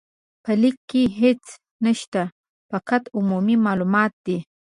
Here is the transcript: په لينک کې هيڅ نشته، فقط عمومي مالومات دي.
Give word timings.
په 0.43 0.51
لينک 0.61 0.77
کې 0.89 1.01
هيڅ 1.19 1.43
نشته، 1.85 2.21
فقط 2.71 3.03
عمومي 3.17 3.55
مالومات 3.65 4.13
دي. 4.25 4.37